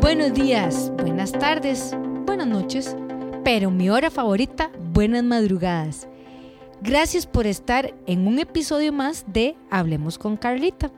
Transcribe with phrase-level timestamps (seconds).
[0.00, 2.96] Buenos días, buenas tardes, buenas noches,
[3.44, 6.08] pero mi hora favorita, buenas madrugadas.
[6.80, 10.90] Gracias por estar en un episodio más de Hablemos con Carlita.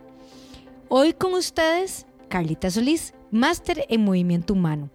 [0.88, 4.88] Hoy con ustedes, Carlita Solís, máster en movimiento humano.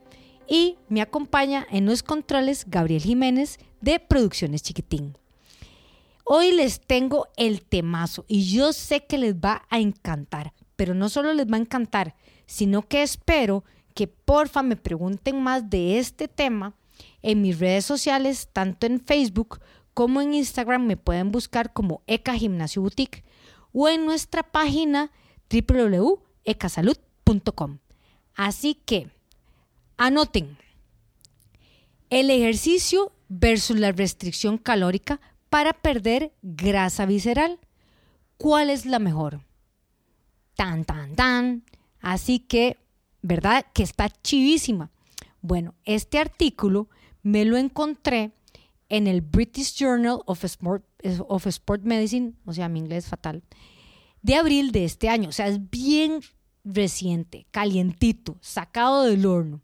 [0.48, 5.18] Y me acompaña en los controles Gabriel Jiménez de Producciones Chiquitín.
[6.24, 11.10] Hoy les tengo el temazo y yo sé que les va a encantar, pero no
[11.10, 12.16] solo les va a encantar,
[12.46, 13.66] sino que espero
[13.98, 16.76] que porfa me pregunten más de este tema
[17.24, 19.60] en mis redes sociales, tanto en Facebook
[19.96, 23.24] como en Instagram me pueden buscar como ECA Gimnasio Boutique
[23.74, 25.10] o en nuestra página
[25.50, 27.80] www.ecasalud.com.
[28.36, 29.10] Así que
[29.98, 30.60] anoten
[32.12, 37.60] el ejercicio versus la restricción calórica para perder grasa visceral.
[38.38, 39.42] ¿Cuál es la mejor?
[40.54, 41.64] Tan, tan, tan.
[42.00, 42.78] Así que,
[43.22, 43.66] ¿verdad?
[43.74, 44.92] Que está chivísima.
[45.42, 46.90] Bueno, este artículo
[47.24, 48.32] me lo encontré
[48.90, 50.86] en el British Journal of Sport,
[51.28, 53.44] of Sport Medicine, o sea, mi inglés fatal,
[54.22, 55.30] de abril de este año.
[55.30, 56.22] O sea, es bien
[56.64, 59.62] reciente, calientito, sacado del horno.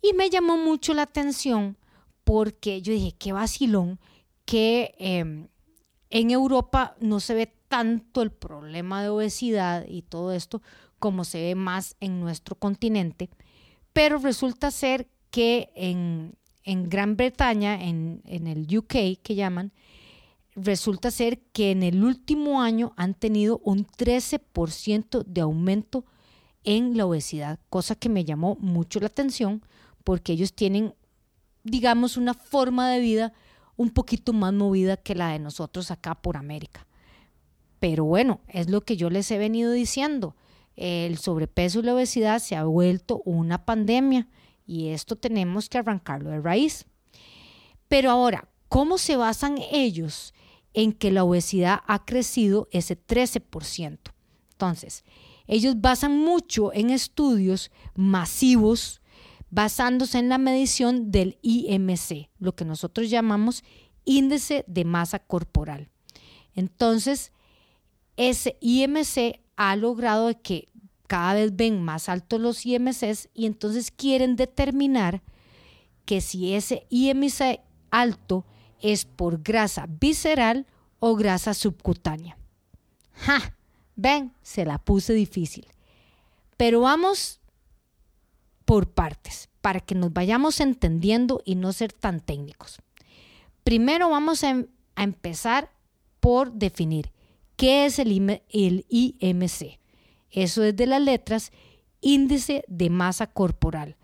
[0.00, 1.76] Y me llamó mucho la atención
[2.24, 3.98] porque yo dije, qué vacilón
[4.44, 5.48] que em,
[6.10, 10.60] en Europa no se ve tanto el problema de obesidad y todo esto
[11.02, 13.28] como se ve más en nuestro continente,
[13.92, 19.72] pero resulta ser que en, Gran Bretaña, en, en, el UK que llaman,
[20.54, 26.04] resulta ser que en el último año han tenido un 13% de aumento
[26.62, 29.60] en la obesidad, cosa que me llamó mucho la atención
[30.04, 30.94] porque ellos tienen,
[31.64, 33.32] digamos, una forma de vida
[33.76, 36.86] un poquito más movida que la de nosotros acá por América.
[37.80, 40.36] Pero bueno, es lo que yo les he venido diciendo.
[40.76, 44.28] El sobrepeso y la obesidad se ha vuelto una pandemia
[44.66, 46.86] y esto tenemos que arrancarlo de raíz.
[47.88, 50.32] Pero ahora, ¿cómo se basan ellos
[50.72, 53.98] en que la obesidad ha crecido ese 13%?
[54.52, 55.04] Entonces,
[55.46, 59.00] ellos basan mucho en estudios masivos
[59.50, 63.64] basándose en la medición del IMC, lo que nosotros llamamos
[64.04, 65.90] índice de masa corporal.
[66.54, 67.32] Entonces,
[68.16, 70.68] ese IMC ha logrado que
[71.06, 75.22] cada vez ven más altos los IMCs y entonces quieren determinar
[76.04, 78.44] que si ese IMC alto
[78.80, 80.66] es por grasa visceral
[80.98, 82.36] o grasa subcutánea.
[83.12, 83.56] ¡Ja!
[83.94, 85.66] Ven, se la puse difícil.
[86.56, 87.40] Pero vamos
[88.64, 92.80] por partes para que nos vayamos entendiendo y no ser tan técnicos.
[93.64, 94.64] Primero vamos a,
[94.96, 95.70] empezar
[96.20, 97.10] por definir
[97.62, 98.10] qué es el,
[98.88, 99.78] IMC.
[100.32, 101.52] Eso es de las letras
[102.00, 103.96] índice de masa corporal.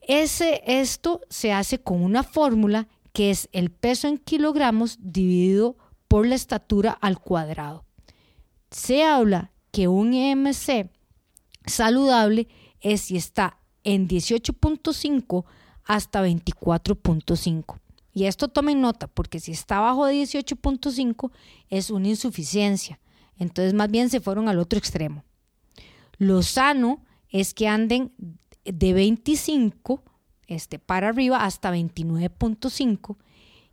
[0.00, 5.76] Ese, esto se hace con una fórmula que es el peso en kilogramos dividido
[6.08, 7.84] por la estatura al cuadrado.
[8.70, 10.90] Se habla que un IMC
[11.66, 12.48] saludable
[12.80, 15.44] es si está en 18.5
[15.84, 17.83] hasta 24.5.
[18.14, 21.32] Y esto tomen nota, porque si está abajo de 18.5
[21.68, 23.00] es una insuficiencia.
[23.36, 25.24] Entonces más bien se fueron al otro extremo.
[26.18, 28.12] Lo sano es que anden
[28.64, 30.02] de 25
[30.46, 33.16] este, para arriba hasta 29.5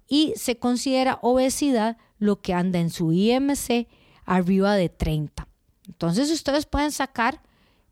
[0.08, 3.88] y se considera obesidad lo que anda en su IMC
[4.26, 5.48] arriba de 30.
[5.88, 7.42] Entonces ustedes pueden sacar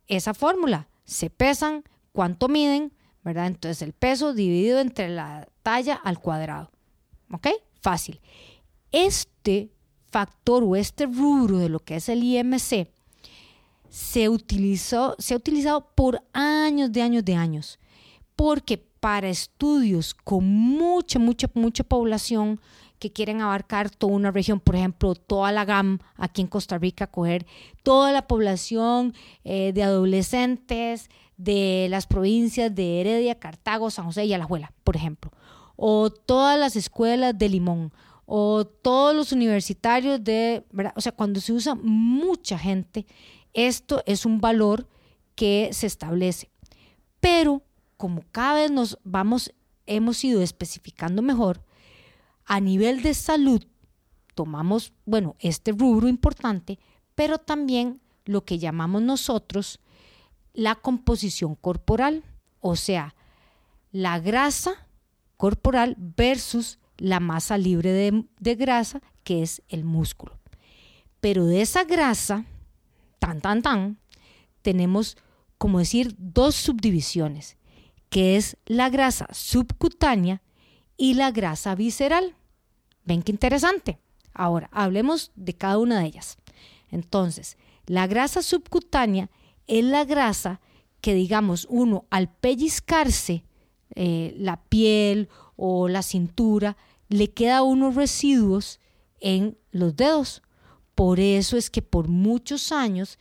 [0.08, 0.88] esa fórmula.
[1.06, 2.92] Se pesan, cuánto miden,
[3.36, 6.72] Entonces el peso dividido entre la talla al cuadrado.
[7.32, 7.48] ¿Ok?
[7.82, 8.20] Fácil.
[8.92, 9.70] Este
[10.10, 12.88] factor o este rubro de lo que es el IMC
[13.90, 17.80] se, utilizó, se ha utilizado por años de años de años,
[18.36, 22.60] porque para estudios con mucha, mucha, mucha población
[23.00, 27.08] que quieren abarcar toda una región, por ejemplo, toda la GAM aquí en Costa Rica,
[27.08, 27.46] coger
[27.82, 29.14] toda la población
[29.46, 31.10] eh, de adolescentes
[31.40, 35.32] de las provincias de Heredia, Cartago, San José y Alajuela, por ejemplo,
[35.78, 37.94] o todas las escuelas de Limón,
[38.26, 40.66] o todos los universitarios de,
[40.96, 43.06] o sea, cuando se usa mucha gente,
[43.54, 44.86] esto es un valor
[45.36, 46.52] que se establece.
[47.22, 47.64] Pero
[47.96, 49.54] como cada vez nos vamos,
[49.86, 51.64] hemos ido especificando mejor,
[52.46, 53.64] a nivel de salud,
[54.36, 56.80] tomamos, bueno, este rubro importante,
[57.16, 59.80] pero también lo que llamamos nosotros
[60.54, 62.24] la composición corporal,
[62.62, 63.16] o sea,
[63.92, 64.88] la grasa
[65.38, 70.38] corporal versus la masa libre de, grasa, que es el músculo.
[71.22, 72.46] Pero de esa grasa,
[73.20, 73.98] tan, tan, tan,
[74.62, 75.18] tenemos
[75.58, 77.58] como decir, dos subdivisiones,
[78.10, 80.42] que es la grasa subcutánea
[80.98, 82.36] y la grasa visceral.
[83.04, 84.00] Ven qué interesante.
[84.34, 86.38] Ahora, hablemos de cada una de ellas.
[86.92, 89.30] Entonces, la grasa subcutánea
[89.70, 90.60] es la grasa
[91.00, 93.46] que, digamos, uno al pellizcarse
[93.96, 96.76] eh, la piel o la cintura,
[97.08, 98.80] le queda unos residuos
[99.20, 100.42] en los dedos.
[100.96, 103.18] Por eso es que por muchos años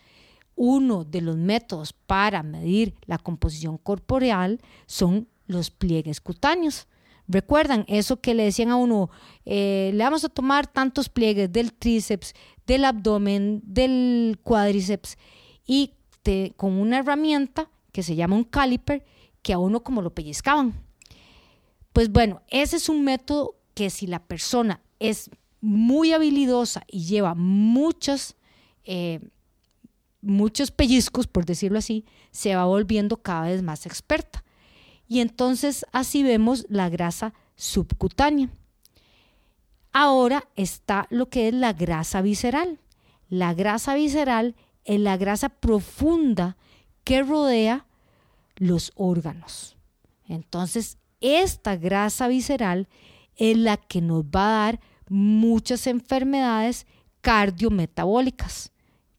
[0.56, 6.88] uno de los métodos para medir la composición corporal son los pliegues cutáneos.
[7.28, 9.10] Recuerdan eso que le decían a uno,
[9.44, 12.34] eh, le vamos a tomar tantos pliegues del tríceps,
[12.66, 15.16] del abdomen, del cuádriceps
[15.66, 15.92] y
[16.56, 19.04] con una herramienta que se llama un caliper
[19.42, 20.74] que a uno como lo pellizcaban.
[21.92, 25.30] Pues bueno, ese es un método que si la persona es
[25.60, 28.36] muy habilidosa y lleva muchos,
[28.84, 29.20] eh,
[30.20, 34.44] muchos pellizcos, por decirlo así, se va volviendo cada vez más experta.
[35.08, 38.50] Y entonces así vemos la grasa subcutánea.
[39.92, 42.78] Ahora está lo que es la grasa visceral.
[43.28, 44.54] La grasa visceral
[44.88, 46.56] es la grasa profunda
[47.04, 47.84] que rodea
[48.56, 49.76] los órganos.
[50.26, 52.88] Entonces, esta grasa visceral
[53.36, 54.80] es la que nos va a dar
[55.10, 56.86] muchas enfermedades
[57.20, 58.72] cardiometabólicas.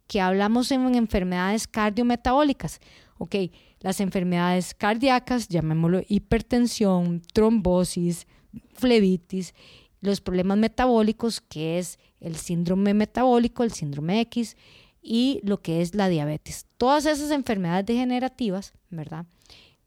[0.07, 2.81] Que hablamos en enfermedades cardiometabólicas.
[3.19, 3.35] Ok,
[3.79, 8.25] las enfermedades cardíacas, llamémoslo hipertensión, trombosis,
[8.73, 9.53] flebitis,
[10.01, 14.57] los problemas metabólicos, que es el síndrome metabólico, el síndrome X,
[15.01, 16.65] y lo que es la diabetes.
[16.77, 19.25] Todas esas enfermedades degenerativas, ¿verdad?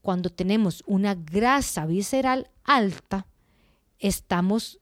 [0.01, 3.27] Cuando tenemos una grasa visceral alta,
[3.99, 4.81] estamos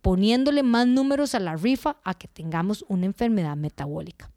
[0.00, 4.30] poniéndole más números a la rifa a que tengamos una enfermedad metabólica.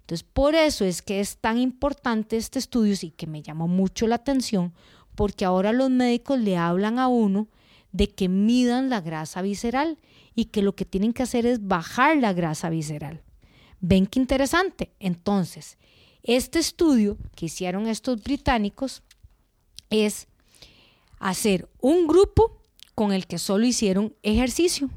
[0.00, 4.06] Entonces, por eso es que es tan importante este estudio y que me llamó mucho
[4.06, 4.72] la atención,
[5.16, 7.48] porque ahora los médicos le hablan a uno
[7.90, 9.98] de que midan la grasa visceral
[10.34, 13.22] y que lo que tienen que hacer es bajar la grasa visceral.
[13.80, 14.92] Ven qué interesante.
[14.98, 15.78] Entonces,
[16.22, 19.02] este estudio que hicieron estos británicos
[19.90, 20.26] es
[21.18, 22.62] hacer un grupo
[22.94, 24.90] con el que solo hicieron ejercicio,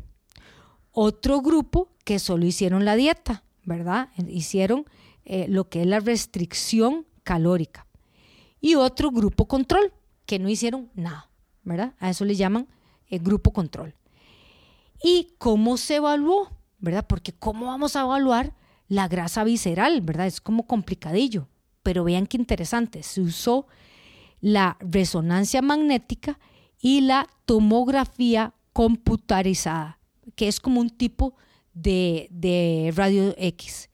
[0.91, 4.09] otro grupo que solo hicieron la dieta, ¿verdad?
[4.27, 4.85] Hicieron
[5.25, 7.85] eh, lo que es la restricción calórica.
[8.61, 9.93] Y otro grupo control,
[10.25, 11.29] que no hicieron nada,
[11.63, 11.93] ¿verdad?
[11.99, 12.67] A eso le llaman
[13.07, 13.93] el eh, grupo control.
[15.03, 16.49] ¿Y cómo se evaluó?
[16.79, 17.05] ¿Verdad?
[17.07, 18.53] Porque ¿cómo vamos a evaluar
[18.89, 20.27] la grasa visceral, ¿verdad?
[20.27, 21.47] Es como complicadillo,
[21.83, 23.67] pero vean qué interesante, se usó
[24.41, 26.39] la resonancia magnética
[26.81, 29.99] y la tomografía computarizada,
[30.35, 31.35] que es como un tipo
[31.73, 33.89] de, radio X,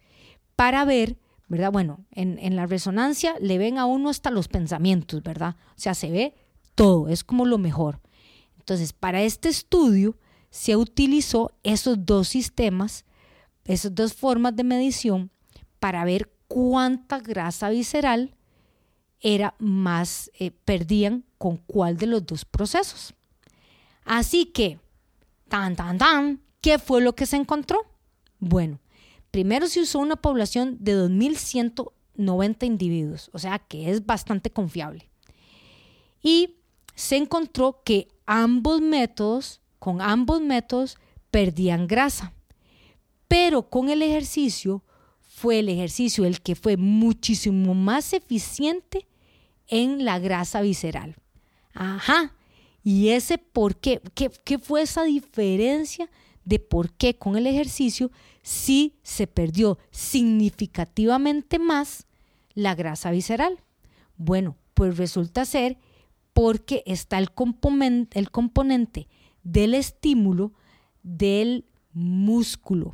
[0.56, 1.18] para ver,
[1.48, 1.72] ¿verdad?
[1.72, 5.58] Bueno, en, en la resonancia le ven a uno hasta los pensamientos, ¿verdad?
[5.72, 6.36] O sea, se ve
[6.74, 8.00] todo, es como lo mejor.
[8.60, 10.18] Entonces, para este estudio
[10.50, 13.04] se utilizó esos dos sistemas
[13.66, 15.32] esas dos formas de medición
[15.80, 18.36] para ver cuánta grasa visceral
[19.20, 23.14] era más, eh, perdían con cuál de los dos procesos.
[24.04, 24.80] Así que,
[25.48, 27.80] tan, tan, tan, ¿qué fue lo que se encontró?
[28.40, 28.80] Bueno,
[29.32, 35.10] primero se usó una población de 2.190 individuos, o sea que es bastante confiable.
[36.22, 36.58] Y
[36.94, 40.98] se encontró que ambos métodos, con ambos métodos,
[41.32, 42.35] perdían grasa.
[43.28, 44.84] Pero con el ejercicio
[45.22, 49.08] fue el ejercicio el que fue muchísimo más eficiente
[49.68, 51.16] en la grasa visceral.
[51.74, 52.34] Ajá.
[52.84, 56.10] Y ese por qué, qué, fue esa diferencia
[56.44, 58.12] de por qué con el ejercicio
[58.44, 62.06] sí se perdió significativamente más
[62.54, 63.60] la grasa visceral.
[64.18, 65.78] Bueno, pues resulta ser
[66.34, 69.08] porque está el componente, el componente
[69.44, 70.54] del estímulo
[71.02, 72.94] del músculo.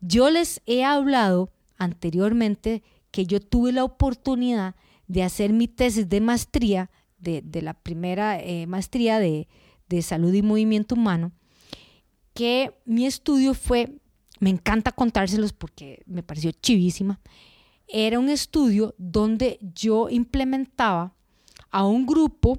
[0.00, 4.74] Yo les he hablado anteriormente que yo tuve la oportunidad
[5.06, 9.48] de hacer mi tesis de maestría, de, la primera eh, maestría de,
[9.88, 11.32] de salud y movimiento humano,
[12.34, 13.98] que mi estudio fue,
[14.40, 17.20] me encanta contárselos porque me pareció chivísima,
[17.86, 21.14] era un estudio donde yo implementaba
[21.70, 22.58] a un grupo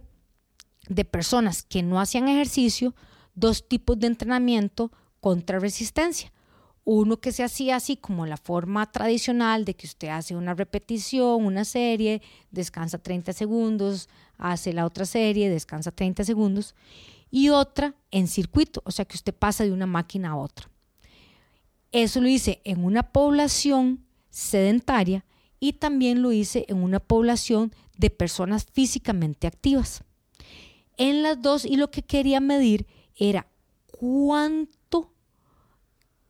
[0.88, 2.96] de personas que no hacían ejercicio
[3.34, 6.32] dos tipos de entrenamiento contra resistencia.
[6.88, 11.44] Uno que se hacía así como la forma tradicional de que usted hace una repetición,
[11.44, 16.76] una serie, descansa 30 segundos, hace la otra serie, descansa 30 segundos.
[17.32, 20.70] Y otra en circuito, o sea que usted pasa de una máquina a otra.
[21.92, 25.26] Eso lo hice en una población sedentaria
[25.60, 30.04] y también lo hice en una población de personas físicamente activas.
[30.98, 33.48] En las dos y lo que quería medir era
[33.92, 34.85] cuánto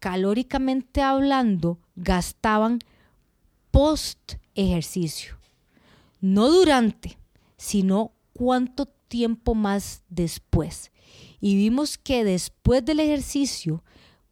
[0.05, 2.77] calóricamente hablando gastaban
[3.71, 5.35] post ejercicio.
[6.21, 7.17] No durante,
[7.57, 10.91] sino cuánto tiempo más después.
[11.41, 13.83] Y vimos que después del ejercicio,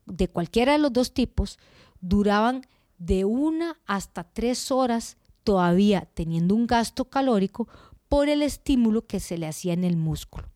[0.05, 1.57] de cualquiera de los dos tipos,
[2.01, 2.61] duraban
[2.99, 7.67] de una hasta tres horas todavía teniendo un gasto calórico
[8.09, 10.47] por el estímulo que se le hacía en el músculo.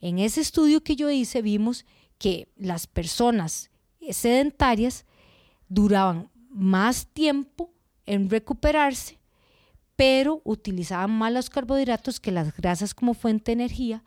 [0.00, 1.84] En ese estudio que yo hice vimos
[2.16, 3.70] que las personas
[4.10, 5.04] sedentarias
[5.68, 7.72] duraban más tiempo
[8.06, 9.18] en recuperarse,
[9.96, 14.04] pero utilizaban más los carbohidratos que las grasas como fuente de energía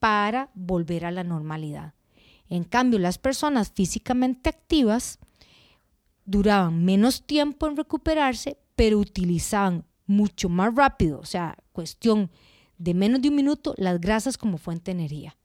[0.00, 1.94] para volver a la normalidad.
[2.48, 5.18] En cambio, las personas físicamente activas
[6.24, 12.30] duraban menos tiempo en recuperarse, pero utilizaban mucho más rápido, o sea, cuestión
[12.78, 15.36] de menos de un minuto, las grasas como fuente de energía.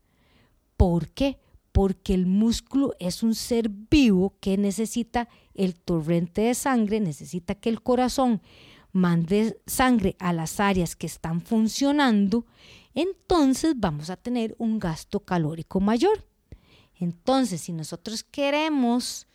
[0.76, 1.40] ¿Por qué?
[1.80, 7.70] Porque el músculo es un ser vivo que necesita el torrente de sangre, necesita que
[7.70, 8.42] el corazón
[8.92, 12.46] mande sangre a las áreas que están funcionando,
[12.96, 16.28] entonces vamos a tener un gasto calórico mayor.
[16.96, 19.30] Entonces, si nosotros queremos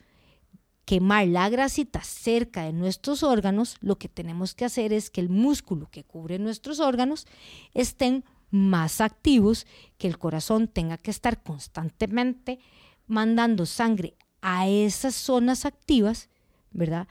[0.85, 5.31] quemar la grasita cerca de nuestros órganos, lo que tenemos que hacer es que el
[5.31, 7.27] músculo que cubre nuestros órganos
[7.73, 8.23] estén
[8.55, 9.67] más activos,
[9.99, 12.61] que el corazón tenga que estar constantemente
[13.09, 16.29] mandando sangre a esas zonas activas,
[16.71, 17.09] ¿verdad?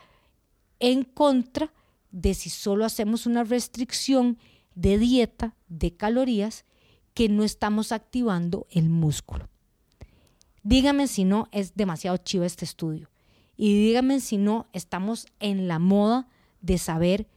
[0.80, 1.74] En contra
[2.12, 4.38] de si solo hacemos una restricción
[4.74, 6.64] de dieta, de calorías,
[7.14, 9.50] que no estamos activando el músculo.
[10.64, 13.10] Dígame si no es demasiado chivo este estudio.
[13.58, 16.30] Y díganme si no estamos en la moda
[16.62, 17.28] de saber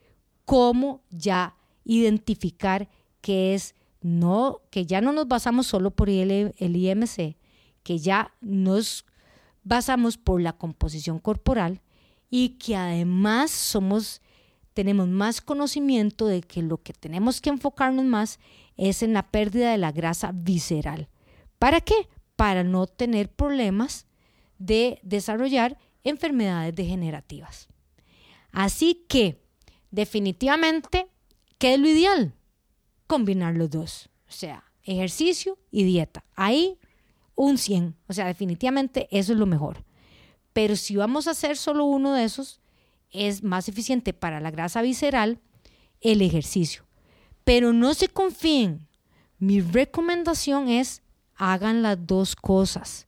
[0.45, 2.89] cómo ya identificar
[3.21, 3.75] que es
[4.07, 7.37] no, que ya no nos basamos solo por el, IMC,
[7.83, 9.05] que ya nos
[9.65, 11.83] basamos por la composición corporal
[12.31, 14.23] y que además somos
[14.75, 18.39] tenemos más conocimiento de que lo que tenemos que enfocarnos más
[18.77, 21.09] es en la pérdida de la grasa visceral.
[21.59, 22.09] ¿Para qué?
[22.37, 24.07] Para no tener problemas
[24.59, 27.69] de desarrollar enfermedades degenerativas.
[28.53, 29.41] Así que,
[29.91, 31.09] definitivamente,
[31.59, 32.36] ¿qué es lo ideal?
[33.07, 36.25] Combinar los dos, o sea, ejercicio y dieta.
[36.35, 36.79] Ahí
[37.35, 39.85] un 100, o sea, definitivamente eso es lo mejor.
[40.53, 42.61] Pero si vamos a hacer solo uno de esos,
[43.11, 45.39] es más eficiente para la grasa visceral
[46.01, 46.85] el ejercicio.
[47.45, 48.87] Pero no se confíen.
[49.39, 51.03] Mi recomendación es
[51.37, 53.07] hagan las dos cosas.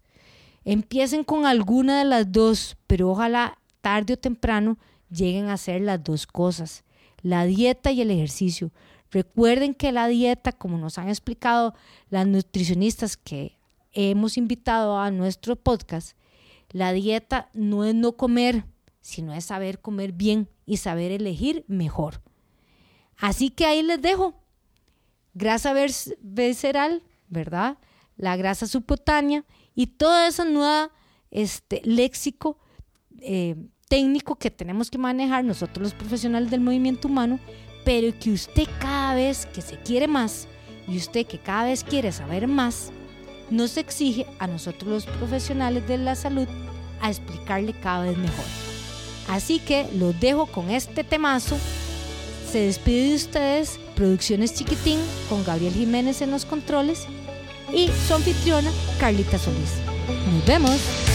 [0.64, 4.78] Empiecen con alguna de las dos, pero ojalá tarde o temprano
[5.10, 6.84] lleguen a hacer las dos cosas,
[7.22, 8.70] la dieta y el ejercicio.
[9.10, 11.74] Recuerden que la dieta, como nos han explicado
[12.10, 13.58] las nutricionistas que
[13.92, 16.16] hemos invitado a nuestro podcast,
[16.70, 18.64] la dieta no es no comer,
[19.00, 22.22] sino es saber comer bien y saber elegir mejor.
[23.16, 24.34] Así que ahí les dejo.
[25.34, 25.74] Grasa
[26.20, 27.78] visceral, ¿verdad?
[28.16, 30.90] La grasa subcutánea y todo ese nuevo
[31.30, 32.58] este, léxico
[33.20, 33.56] eh,
[33.88, 37.38] técnico que tenemos que manejar nosotros los profesionales del movimiento humano,
[37.88, 40.46] pero que usted cada vez que se quiere más
[40.86, 42.90] y usted que cada vez quiere saber más,
[43.48, 46.46] nos exige a nosotros los profesionales de la salud
[47.00, 48.44] a explicarle cada vez mejor.
[49.30, 51.56] Así que los dejo con este temazo.
[52.52, 57.06] Se despide de ustedes Producciones Chiquitín con Gabriel Jiménez en los controles
[57.72, 59.76] y su anfitriona Carlita Solís.
[60.30, 61.07] Nos vemos.